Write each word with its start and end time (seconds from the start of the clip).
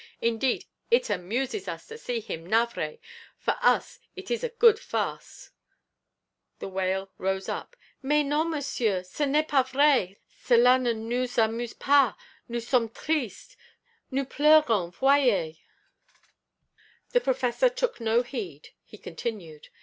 Indeed, 0.19 0.65
it 0.89 1.11
amuses 1.11 1.67
us 1.67 1.85
to 1.85 1.95
see 1.95 2.21
him 2.21 2.47
navré 2.47 2.97
for 3.37 3.55
us, 3.61 3.99
it 4.15 4.31
is 4.31 4.43
a 4.43 4.49
good 4.49 4.79
farce."' 4.79 5.51
The 6.57 6.67
wail 6.67 7.11
rose 7.19 7.47
up 7.47 7.75
'Mais 8.01 8.23
non, 8.25 8.49
Monsieur, 8.49 9.03
ce 9.03 9.19
n'est 9.21 9.47
pas 9.47 9.61
vrai, 9.69 10.17
cela 10.43 10.79
ne 10.79 10.91
nous 10.93 11.37
amuse 11.37 11.75
pas; 11.75 12.15
nous 12.49 12.61
sommes 12.65 12.89
tristes, 12.91 13.55
nous 14.09 14.25
pleurons, 14.25 14.89
voyez.' 14.95 15.59
The 17.11 17.21
Professor 17.21 17.69
took 17.69 17.99
no 18.01 18.23
heed; 18.23 18.69
he 18.83 18.97
continued. 18.97 19.69